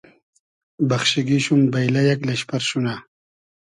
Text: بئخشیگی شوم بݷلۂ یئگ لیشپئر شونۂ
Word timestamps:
بئخشیگی 0.87 1.39
شوم 1.45 1.61
بݷلۂ 1.71 2.01
یئگ 2.07 2.21
لیشپئر 2.27 2.63
شونۂ 2.69 2.95